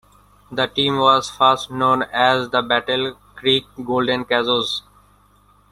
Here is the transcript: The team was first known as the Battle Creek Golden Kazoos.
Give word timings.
The 0.51 0.65
team 0.65 0.97
was 0.97 1.29
first 1.29 1.69
known 1.69 2.01
as 2.11 2.49
the 2.49 2.63
Battle 2.63 3.19
Creek 3.35 3.65
Golden 3.85 4.25
Kazoos. 4.25 4.81